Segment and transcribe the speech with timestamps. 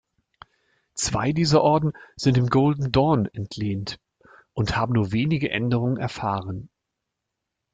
[0.95, 3.99] Zwei dieser Orden sind dem Golden Dawn entlehnt
[4.53, 6.71] und haben nur wenige Änderungen erfahren.